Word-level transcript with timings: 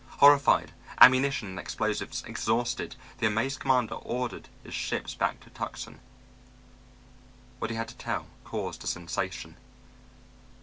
Horrified, 0.17 0.71
ammunition 0.99 1.47
and 1.49 1.59
explosives 1.59 2.23
exhausted, 2.25 2.95
the 3.19 3.27
amazed 3.27 3.59
commander 3.59 3.93
ordered 3.93 4.49
his 4.63 4.73
ships 4.73 5.13
back 5.13 5.39
to 5.41 5.51
Tucson. 5.51 5.99
What 7.59 7.69
he 7.69 7.77
had 7.77 7.89
to 7.89 7.97
tell 7.97 8.25
caused 8.43 8.83
a 8.83 8.87
sensation. 8.87 9.57